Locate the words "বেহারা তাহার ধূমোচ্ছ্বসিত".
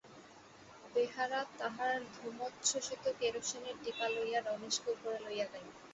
0.93-3.03